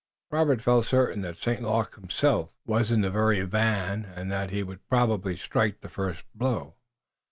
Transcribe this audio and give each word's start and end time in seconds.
Robert 0.31 0.63
felt 0.63 0.85
certain 0.87 1.21
that 1.21 1.37
St. 1.37 1.61
Luc 1.61 1.93
himself 1.93 2.49
was 2.65 2.91
in 2.91 3.01
the 3.01 3.11
very 3.11 3.41
van 3.41 4.03
and 4.05 4.31
that 4.31 4.49
he 4.49 4.63
would 4.63 4.89
probably 4.89 5.37
strike 5.37 5.81
the 5.81 5.89
first 5.89 6.25
blow. 6.33 6.73